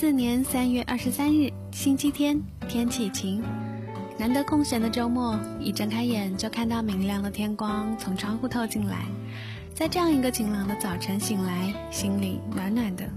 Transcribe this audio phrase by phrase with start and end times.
[0.00, 3.42] 四年三月二十三日，星期天，天气晴。
[4.16, 9.06] 难得空闲的周末，一睁开眼就看到明亮的天光从窗户透进来。
[9.74, 13.10] 在这样一个晴朗的早晨醒来，心里暖暖的。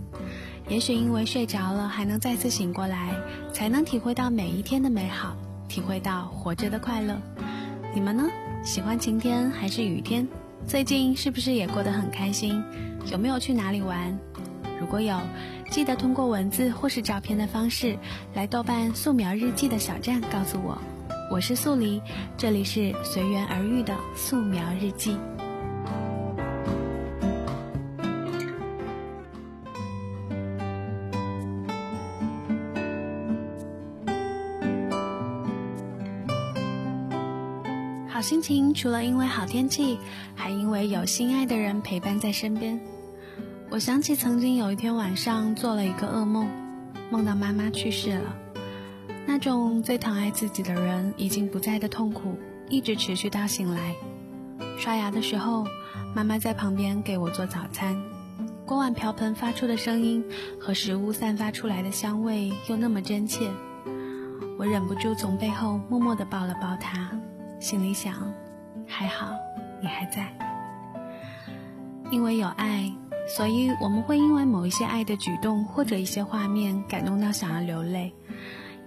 [0.69, 3.13] 也许因为睡着了，还能再次醒过来，
[3.53, 5.35] 才能体会到每一天的美好，
[5.67, 7.15] 体会到活着的快乐。
[7.93, 8.27] 你们呢？
[8.63, 10.27] 喜欢晴天还是雨天？
[10.65, 12.59] 最近是不是也过得很开心？
[13.11, 14.17] 有没有去哪里玩？
[14.79, 15.15] 如果有，
[15.71, 17.97] 记得通过文字或是照片的方式
[18.33, 20.77] 来豆瓣素描日记的小站告诉我。
[21.31, 22.01] 我是素黎，
[22.37, 25.17] 这里是随缘而遇的素描日记。
[38.09, 39.97] 好心情除了因为好天气，
[40.35, 42.90] 还因为有心爱的人陪伴在身边。
[43.71, 46.45] 我想起曾经有一天晚上做了一个噩梦，
[47.09, 48.35] 梦到妈妈去世了。
[49.25, 53.95] 那种最疼爱自己的人已经不在的痛苦，一直持续到醒来。
[54.77, 55.65] 刷牙的时候，
[56.13, 57.95] 妈妈在旁边给我做早餐，
[58.65, 60.21] 锅碗瓢盆发出的声音
[60.59, 63.49] 和食物散发出来的香味又那么真切，
[64.59, 67.09] 我忍不住从背后默默地抱了抱她，
[67.61, 68.33] 心里想：
[68.85, 69.31] 还好
[69.81, 70.27] 你还在。
[72.11, 72.91] 因为有爱，
[73.27, 78.13] 所以我们会因为某一些爱的举动或者一些画面感动到想要流泪。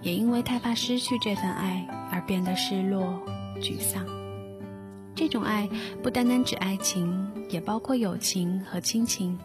[0.01, 3.19] 也因为太怕失去这份爱而变得失落、
[3.59, 4.05] 沮丧。
[5.15, 5.67] 这种爱
[6.03, 9.39] 不单单指爱情，也包括友情和亲情。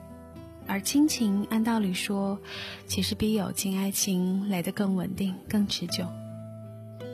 [0.66, 2.38] 而亲情，按道理说，
[2.86, 6.04] 其实比友情、爱情来得更稳定、更持久。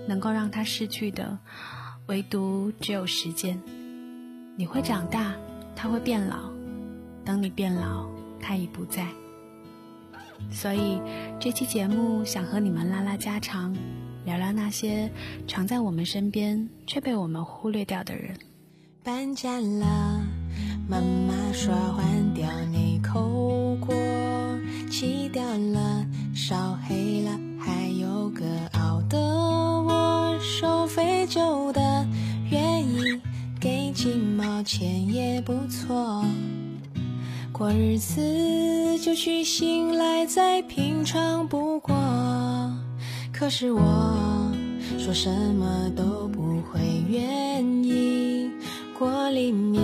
[0.08, 1.38] 能够让他失去的，
[2.06, 3.60] 唯独只有时间。
[4.56, 5.34] 你会长大，
[5.76, 6.55] 他会变老。
[7.26, 8.06] 等你变老，
[8.40, 9.04] 他已不在。
[10.50, 11.00] 所以，
[11.40, 13.76] 这期节目想和你们拉拉家常，
[14.24, 15.10] 聊聊那些
[15.46, 18.36] 常在我们身边却被我们忽略掉的人。
[19.02, 20.20] 搬家了，
[20.88, 23.94] 妈妈说换掉你口锅，
[24.88, 28.44] 漆掉了，烧黑了，还有个
[28.74, 32.06] 熬的我，收废旧的，
[32.50, 33.20] 愿意
[33.58, 36.24] 给几毛钱也不错。
[37.56, 38.20] 过日子
[38.98, 41.96] 就去醒来再平常不过，
[43.32, 43.80] 可是我
[44.98, 48.50] 说什么都不会愿意。
[48.98, 49.82] 锅里面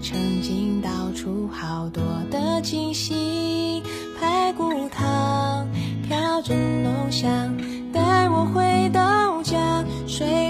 [0.00, 2.00] 曾经倒出好多
[2.30, 3.82] 的惊喜，
[4.20, 5.66] 排骨汤
[6.06, 7.56] 飘着浓香，
[7.92, 10.47] 带我回到家，睡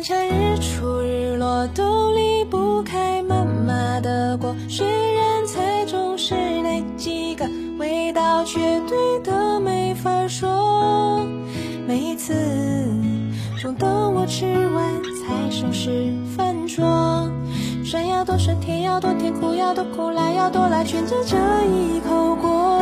[0.00, 7.46] 三餐日出日落都离不开妈妈的锅，虽然菜总是那几个，
[7.78, 11.26] 味道绝对的没法说。
[11.86, 12.32] 每一次
[13.60, 17.30] 总等我吃完才收拾饭桌，
[17.84, 21.36] 酸要多酸，甜要多甜，苦要多苦，辣要多辣，全在这
[21.66, 22.80] 一口锅。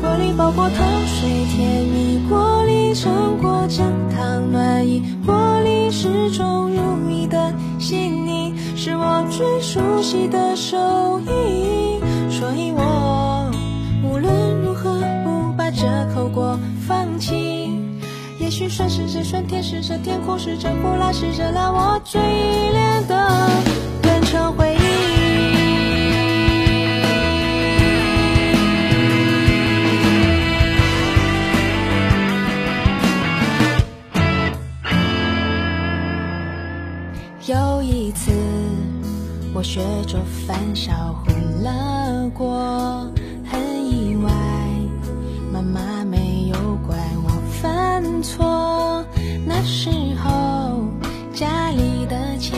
[0.00, 5.78] 锅里包裹糖水甜蜜，锅里盛果酱汤暖意，锅里。
[5.90, 10.76] 始终如一的细腻，是我最熟悉的手
[11.20, 11.98] 艺，
[12.30, 13.50] 所以我
[14.04, 15.82] 无论如何不把这
[16.14, 17.72] 口锅放弃。
[18.38, 23.16] 也许酸是这酸，甜是这甜，苦是这苦，辣是这辣，我最依恋的
[39.58, 41.32] 我学着饭烧糊
[41.64, 43.10] 了锅，
[43.44, 44.30] 很意外，
[45.52, 46.54] 妈妈没有
[46.86, 49.04] 怪我犯错。
[49.44, 49.90] 那时
[50.22, 50.84] 候
[51.34, 52.56] 家里的钱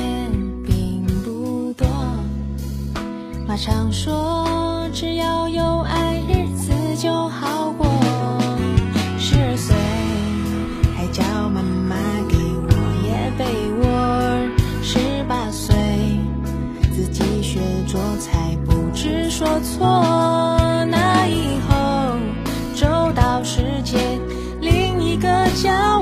[0.63, 1.89] 并不多，
[3.49, 7.90] 妈常说只要有爱，日子就好过。
[19.41, 19.87] 说错。
[20.91, 21.75] 那以后，
[22.75, 23.97] 走到世界
[24.61, 25.27] 另一个
[25.63, 25.99] 角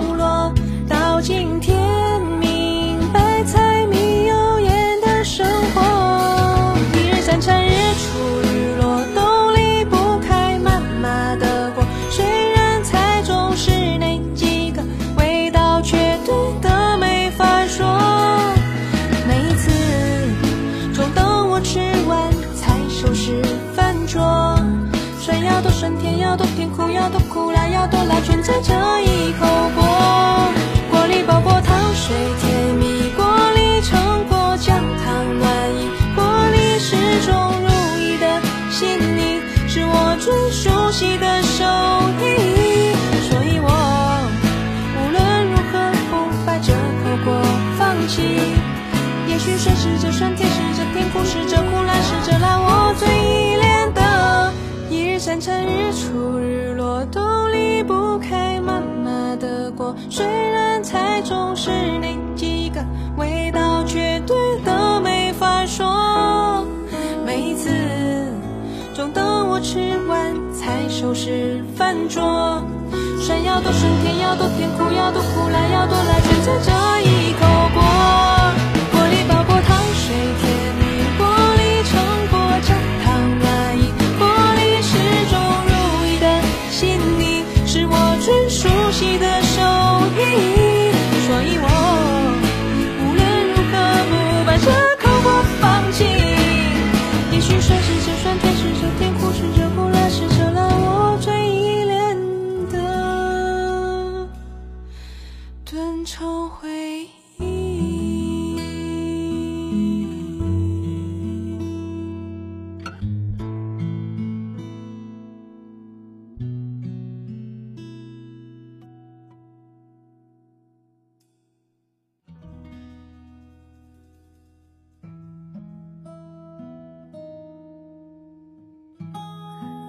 [27.09, 29.83] 多苦辣，要多辣，全在这一口锅。
[30.91, 33.25] 锅里煲过汤水甜蜜，锅
[33.55, 37.33] 里盛过姜汤暖意，锅里始终
[37.63, 37.69] 如
[37.99, 38.41] 一的
[38.71, 41.65] 细腻，是我最熟悉的手
[42.21, 42.93] 艺。
[43.29, 43.69] 所以我
[44.97, 45.73] 无论如何
[46.11, 46.13] 不
[46.45, 47.41] 把这口锅
[47.79, 48.23] 放弃。
[49.29, 52.68] 也许水是这酸，甜是这甜，苦试着苦，辣试着辣，我。
[55.29, 59.95] 一日三餐，日出日落，都离不开妈妈的锅。
[60.09, 61.71] 虽然菜总是
[62.01, 62.83] 那几个，
[63.19, 64.35] 味道绝对
[64.65, 66.67] 的没法说。
[67.27, 67.69] 每次
[68.95, 72.65] 总等我吃完才，收拾饭桌。
[73.21, 76.71] 酸要多酸，甜要多甜，苦要多苦，辣要多辣，全在这
[77.03, 77.45] 一口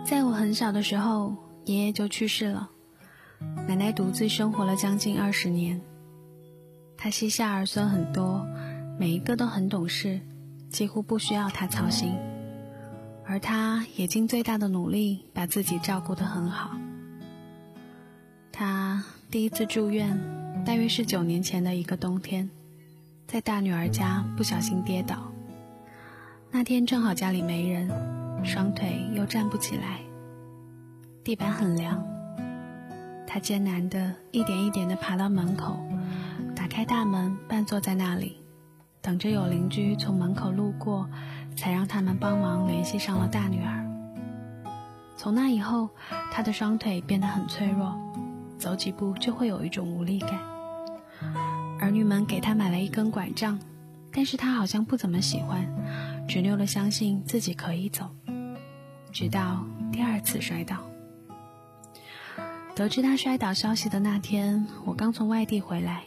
[0.09, 1.35] 在我很小的时候，
[1.65, 2.71] 爷爷就去世了，
[3.67, 5.79] 奶奶独自生活了将近二十年。
[6.97, 8.43] 她膝下儿孙很多，
[8.97, 10.19] 每一个都很懂事，
[10.71, 12.11] 几乎不需要她操心，
[13.23, 16.71] 而她也尽最大的努力把自己照顾得很好。
[18.51, 20.19] 她第一次住院，
[20.65, 22.49] 大约是九年前的一个冬天，
[23.27, 25.31] 在大女儿家不小心跌倒，
[26.49, 28.18] 那天正好家里没人。
[28.43, 29.99] 双腿又站不起来，
[31.23, 32.03] 地板很凉。
[33.27, 35.77] 他艰难的一点一点的爬到门口，
[36.55, 38.37] 打开大门，半坐在那里，
[39.01, 41.07] 等着有邻居从门口路过，
[41.55, 43.85] 才让他们帮忙联系上了大女儿。
[45.15, 45.89] 从那以后，
[46.31, 47.93] 他的双腿变得很脆弱，
[48.57, 50.39] 走几步就会有一种无力感。
[51.79, 53.59] 儿女们给他买了一根拐杖，
[54.11, 55.67] 但是他好像不怎么喜欢，
[56.27, 58.09] 执拗的相信自己可以走。
[59.11, 60.77] 直到第二次摔倒，
[62.75, 66.03] 得知他摔倒消息的那天，我刚从外地回来，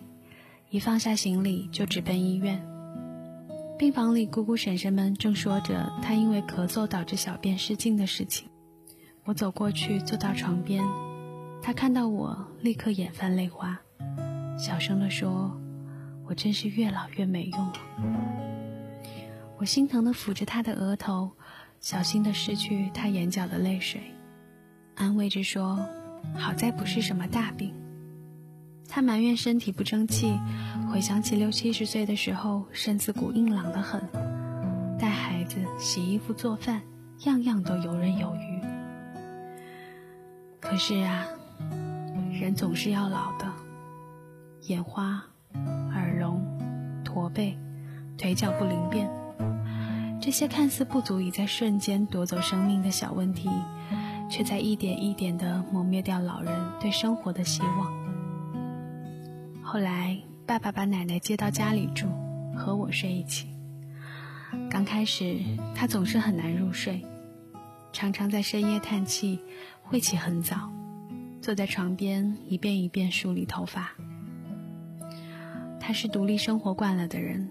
[0.70, 2.64] 一放下行李就直奔医院。
[3.78, 8.48] 病房里，姑姑婶婶们正说着他因为咳嗽导致小便失禁的事情。
[9.24, 10.84] 我走过去，坐到床边，
[11.60, 13.80] 他看到我，立刻眼泛泪花，
[14.56, 15.60] 小声地说
[16.26, 17.74] ：“我真是越老越没用了。”
[19.58, 21.32] 我心疼地抚着他的额头。
[21.82, 24.00] 小心地拭去他眼角的泪水，
[24.94, 25.84] 安慰着说
[26.38, 27.74] ：“好在不是什么大病。”
[28.88, 30.32] 他埋怨身体不争气，
[30.92, 34.00] 回想起六七十岁的时候，身子骨硬朗得很，
[34.96, 36.80] 带孩子、洗衣服、做饭，
[37.24, 38.60] 样样都游刃有余。
[40.60, 41.26] 可是啊，
[42.30, 43.52] 人总是要老的，
[44.68, 45.20] 眼花、
[45.92, 46.40] 耳聋、
[47.02, 47.58] 驼背、
[48.16, 49.10] 腿脚不灵便。
[50.22, 53.50] 这些看似不足以在瞬间夺走生命的小问题，
[54.30, 57.92] 却在一点一点地磨灭掉老人对生活的希望。
[59.64, 62.06] 后来，爸爸把奶奶接到家里住，
[62.56, 63.48] 和我睡一起。
[64.70, 65.40] 刚开始，
[65.74, 67.04] 他总是很难入睡，
[67.92, 69.40] 常常在深夜叹气，
[69.82, 70.70] 会起很早，
[71.40, 73.90] 坐在床边一遍一遍梳理头发。
[75.80, 77.50] 他是独立生活惯了的人。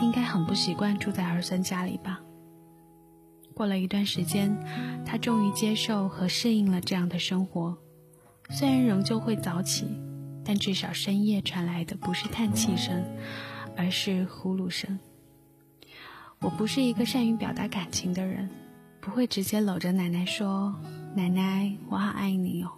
[0.00, 2.20] 应该很不习惯住在儿孙家里吧。
[3.54, 4.56] 过了一段时间，
[5.04, 7.76] 他终于接受和适应了这样的生活。
[8.50, 9.86] 虽然仍旧会早起，
[10.44, 13.04] 但至少深夜传来的不是叹气声，
[13.76, 14.98] 而是呼噜声。
[16.40, 18.48] 我不是一个善于表达感情的人，
[19.00, 20.74] 不会直接搂着奶奶说
[21.14, 22.72] ：“奶奶，我好爱你哦。”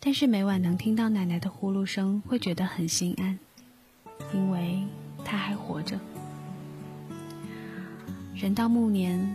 [0.00, 3.38] 但是每晚能听到奶奶的呼噜声，会觉得很心安，
[4.32, 4.82] 因为。
[5.24, 5.98] 他还活着。
[8.34, 9.34] 人到暮年，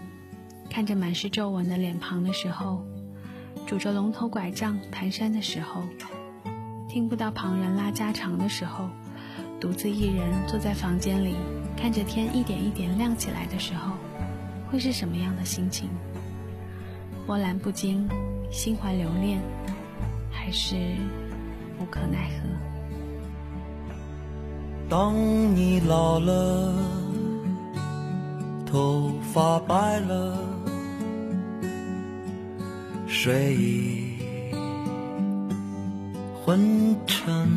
[0.69, 2.85] 看着满是皱纹的脸庞的时候，
[3.65, 5.83] 拄着龙头拐杖蹒跚的时候，
[6.87, 8.89] 听不到旁人拉家常的时候，
[9.59, 11.35] 独自一人坐在房间里，
[11.75, 13.93] 看着天一点一点亮起来的时候，
[14.69, 15.89] 会是什么样的心情？
[17.25, 18.07] 波澜不惊，
[18.51, 19.39] 心怀留恋，
[20.31, 20.75] 还是
[21.79, 22.68] 无可奈何？
[24.89, 25.13] 当
[25.55, 26.73] 你老了，
[28.65, 30.35] 头发白了，
[33.05, 34.17] 睡意
[36.43, 37.47] 昏沉。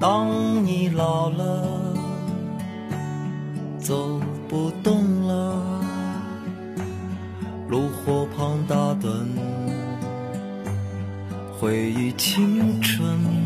[0.00, 1.94] 当你老了，
[3.78, 5.82] 走不动了，
[7.68, 9.26] 炉火旁打盹，
[11.60, 13.45] 回忆青春。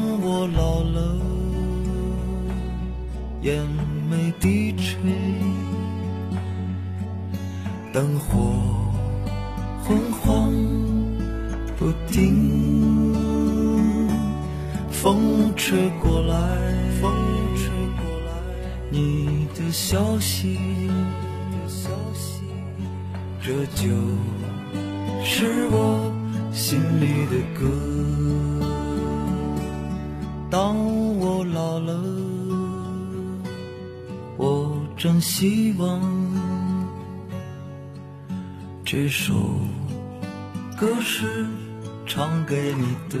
[3.41, 3.59] 眼
[4.07, 4.99] 眉低垂，
[7.91, 8.37] 灯火
[9.83, 10.53] 昏黄
[11.75, 13.15] 不定，
[14.91, 16.37] 风吹过来，
[17.01, 17.11] 风
[17.55, 17.65] 吹
[17.97, 18.31] 过来，
[18.91, 20.59] 你的消息，
[23.41, 23.89] 这就
[25.23, 26.13] 是我
[26.53, 27.65] 心里的歌。
[30.51, 30.75] 当
[31.17, 31.99] 我老了，
[35.03, 35.99] 真希望
[38.85, 39.33] 这首
[40.79, 41.43] 歌是
[42.05, 43.17] 唱给你的。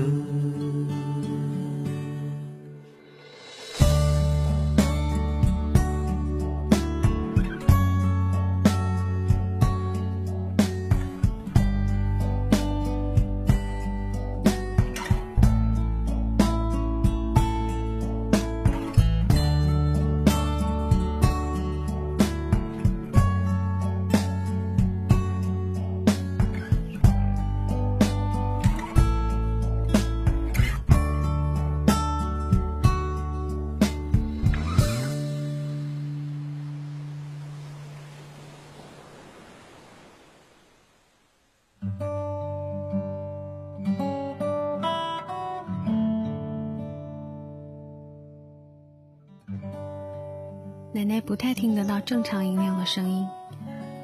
[51.01, 53.27] 奶奶不太听得到正常音量的声音，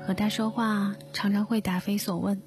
[0.04, 2.42] 和她说话常常会答非所问。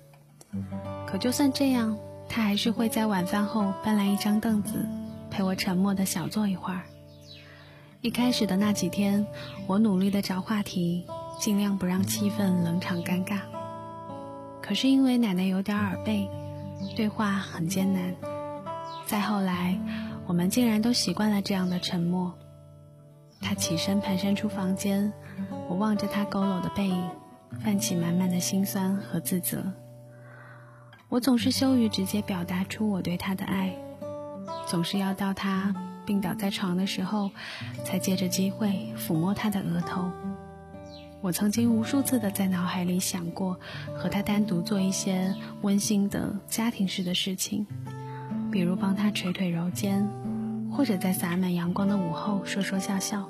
[1.07, 1.97] 可就算这样，
[2.29, 4.85] 她还是会在晚饭后搬来一张凳子，
[5.31, 6.81] 陪我沉默的小坐一会儿。
[8.01, 9.25] 一开始的那几天，
[9.69, 11.07] 我努力的找话题，
[11.39, 13.39] 尽量不让气氛冷场尴尬。
[14.61, 16.29] 可是因为奶奶有点耳背，
[16.97, 18.17] 对话很艰难。
[19.07, 19.79] 再后来，
[20.27, 22.35] 我们竟然都习惯了这样的沉默。
[23.41, 25.13] 他起身蹒跚出房间，
[25.69, 27.11] 我望着他佝偻的背影，
[27.61, 29.65] 泛起满满的心酸和自责。
[31.09, 33.75] 我总是羞于直接表达出我对他的爱，
[34.67, 35.75] 总是要到他。
[36.07, 37.31] 病倒在床的时候，
[37.85, 40.11] 才借着机会抚摸他的额头。
[41.21, 43.61] 我曾经无数次的在脑海里想过
[43.95, 47.65] 和他单独做一些温馨的家庭式的事情，
[48.51, 50.09] 比如帮他捶腿揉肩，
[50.73, 53.29] 或者在洒满阳光的午后说说笑笑。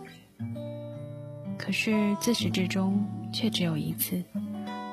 [1.59, 4.23] 可是自始至终却只有一次，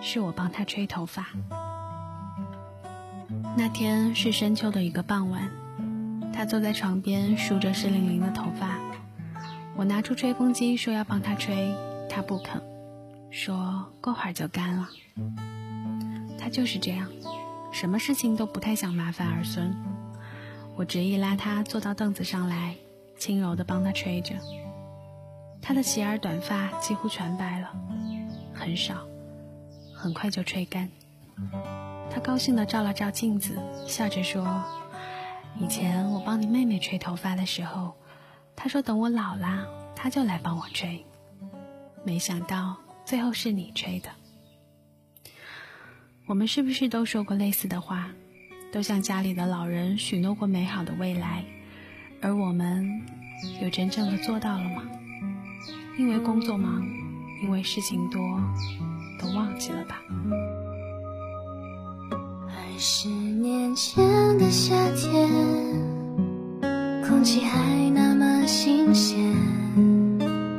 [0.01, 1.27] 是我帮他吹头发。
[3.55, 5.51] 那天是深秋的一个傍晚。
[6.33, 8.77] 他坐在床边梳着湿淋淋的头发，
[9.75, 11.73] 我拿出吹风机说要帮他吹，
[12.07, 12.61] 他不肯，
[13.31, 14.87] 说过会儿就干了。
[16.37, 17.09] 他就是这样，
[17.71, 19.75] 什么事情都不太想麻烦儿孙。
[20.77, 22.75] 我执意拉他坐到凳子上来，
[23.17, 24.35] 轻柔地帮他吹着。
[25.59, 27.73] 他的齐耳短发几乎全白了，
[28.53, 29.07] 很少，
[29.91, 30.87] 很快就吹干。
[32.11, 33.57] 他高兴地照了照镜子，
[33.87, 34.63] 笑着说。
[35.59, 37.95] 以前我帮你妹妹吹头发的时候，
[38.55, 39.65] 她说等我老啦，
[39.95, 41.03] 她就来帮我吹。
[42.03, 44.09] 没想到最后是你吹的。
[46.27, 48.11] 我们是不是都说过类似的话？
[48.71, 51.43] 都向家里的老人许诺过美好的未来，
[52.21, 53.01] 而我们
[53.61, 54.83] 有真正的做到了吗？
[55.97, 56.85] 因为工作忙，
[57.41, 58.21] 因为事情多，
[59.19, 60.01] 都忘记了吧。
[62.49, 64.05] 二十年前
[64.37, 65.27] 的夏天，
[67.07, 69.17] 空气还那么新鲜，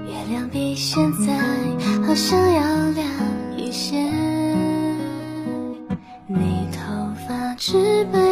[0.07, 1.39] 月亮比现在
[2.05, 3.07] 好像要亮
[3.57, 4.03] 一些。
[6.27, 6.67] 你
[7.71, 8.28] 失败。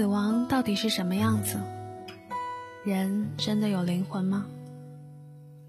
[0.00, 1.60] 死亡到底是什么样子？
[2.84, 4.46] 人真的有灵魂吗？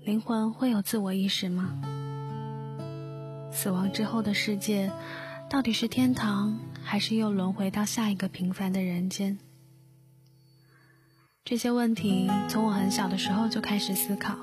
[0.06, 1.78] 灵魂会有自我意识吗？
[3.52, 4.90] 死亡之后的世界
[5.50, 9.38] 到底是天堂，还是又轮回到下一个平凡的人间？
[11.44, 14.38] 这些问题从我很小的时候就开始思考，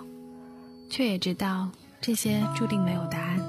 [0.91, 1.71] 却也知道
[2.03, 3.41] 这些注定没有答案。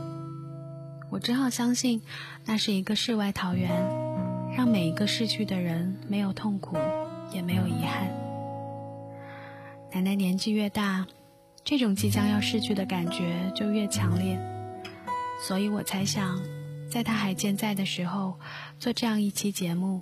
[1.10, 2.02] 我只好相信，
[2.45, 3.99] 那是一个世外桃源，
[4.60, 6.76] 让每一个逝去的人没有痛苦，
[7.34, 8.12] 也没有遗憾。
[9.93, 11.08] 奶奶年纪越大，
[11.63, 14.38] 这种即将要逝去的感觉就越强烈，
[15.48, 16.38] 所以我猜想，
[16.91, 18.38] 在她还健在的时候，
[18.78, 20.02] 做这样一期节目，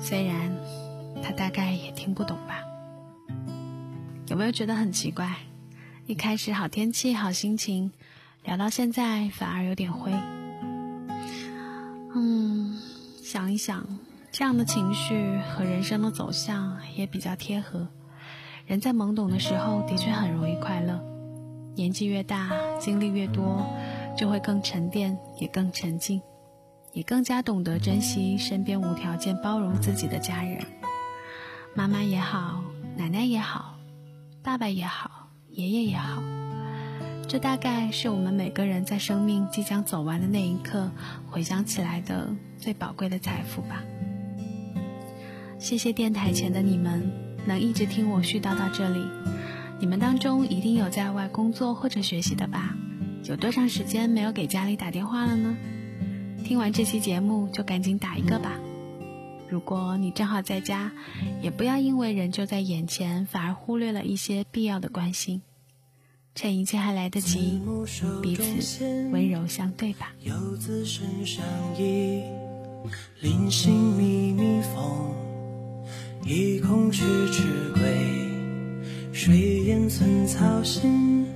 [0.00, 0.52] 虽然
[1.22, 2.58] 她大概也听不懂吧。
[4.26, 5.36] 有没有觉得很奇怪？
[6.08, 7.92] 一开始好天气、好心情。
[8.42, 10.10] 聊到现在反而有点灰，
[13.46, 13.86] 想一想，
[14.32, 17.86] 这样的情绪和人生的走向也比较贴合。
[18.66, 21.00] 人在懵懂的时候的确很容易快乐，
[21.76, 23.64] 年纪越大，经历越多，
[24.18, 26.20] 就会更沉淀，也更沉静，
[26.92, 30.66] 也更加懂得珍惜身边无条件包容自己的家人，
[31.76, 32.64] 妈妈也好，
[32.96, 33.76] 奶奶也好，
[34.42, 36.20] 爸爸也好，爷爷也好。
[37.28, 40.90] 这大概是我们每个人在生命即将走完的那一刻，
[41.28, 42.28] 回想起来的
[42.66, 43.84] 最宝贵的财富吧。
[45.56, 47.12] 谢谢电台前的你们，
[47.46, 49.06] 能一直听我絮叨到这里。
[49.78, 52.76] 你们当中一定有在外工作或者学习的吧？
[53.22, 55.56] 有多长时间没有给家里打电话了呢？
[56.42, 58.58] 听完这期节目就赶紧打一个吧。
[59.48, 60.90] 如果你正好在家，
[61.40, 65.40] 也不要因为人就在眼前，反而忽略了一些必要的关心。
[66.34, 67.62] 趁一切还来得及，
[68.20, 70.10] 彼此温柔相对吧。
[73.20, 75.14] 临行密密缝，
[76.24, 77.42] 一空迟迟
[77.74, 77.82] 归。
[79.12, 81.26] 水烟寸草心，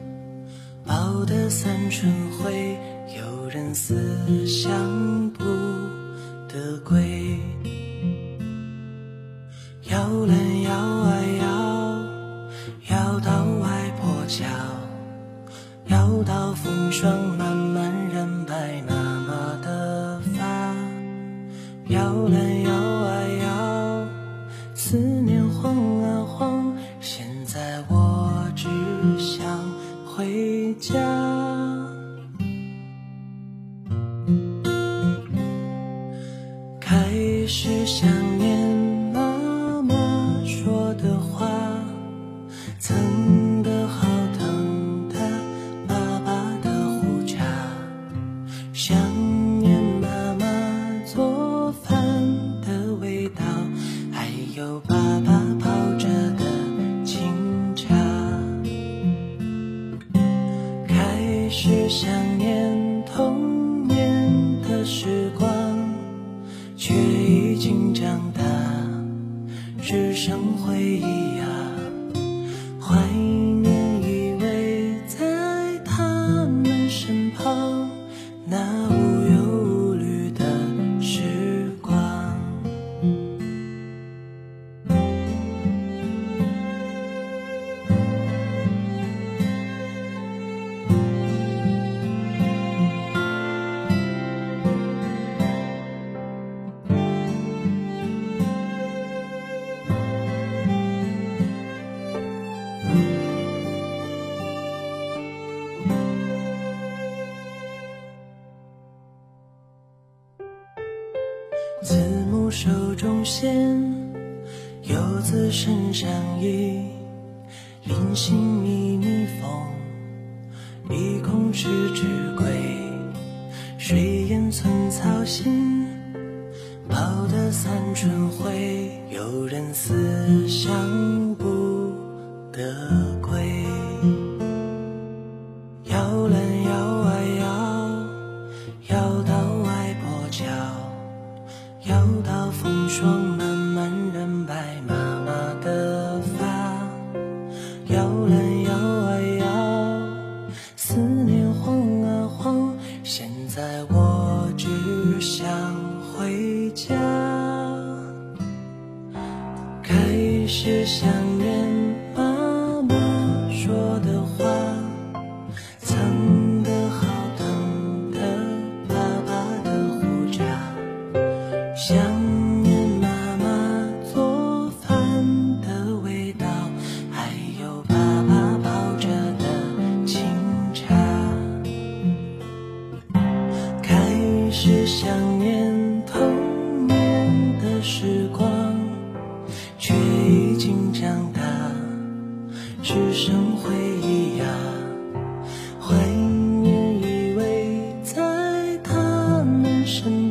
[0.85, 2.79] 报得三春晖。
[3.17, 5.45] 有人思乡不
[6.49, 7.37] 得归，
[9.91, 11.00] 摇篮摇，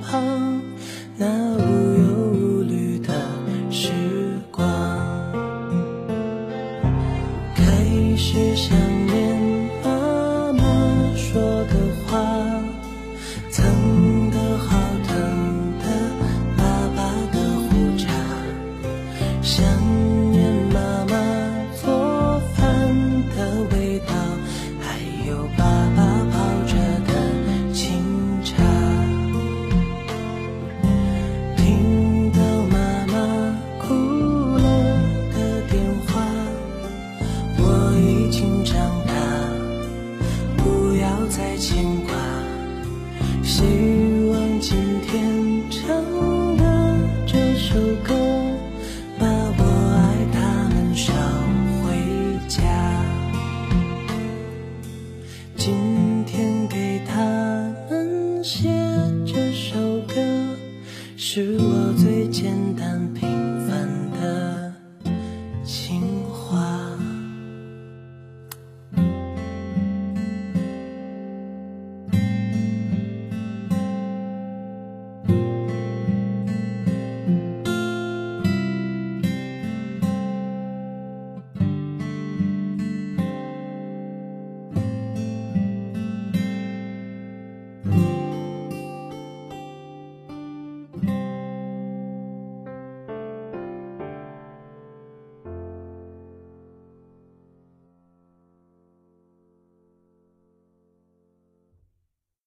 [0.10, 0.62] 身旁，
[1.18, 1.49] 那